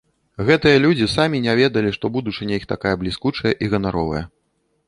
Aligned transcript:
Гэтыя 0.45 0.79
людзі 0.85 1.07
самі 1.15 1.41
не 1.43 1.53
ведалі, 1.59 1.93
што 1.97 2.05
будучыня 2.15 2.57
іх 2.63 2.65
такая 2.75 2.95
бліскучая 3.03 3.53
і 3.67 3.71
ганаровая. 3.75 4.27